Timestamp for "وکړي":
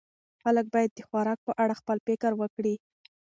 2.41-2.75